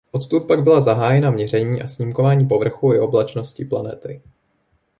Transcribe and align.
Odtud 0.11 0.39
pak 0.47 0.63
byla 0.63 0.81
zahájena 0.81 1.31
měření 1.31 1.81
a 1.81 1.87
snímkování 1.87 2.47
povrchu 2.47 2.93
i 2.93 2.99
oblačnosti 2.99 3.65
planety. 3.65 4.21